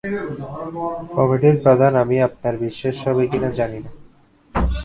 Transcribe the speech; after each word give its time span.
কমিটির 1.15 1.57
প্রধান 1.63 1.93
আমি, 2.03 2.17
আপনার 2.21 2.55
বিশ্বাস 2.57 2.97
হবে 3.07 3.23
কিনা 3.27 3.49
জানিনা। 3.59 3.91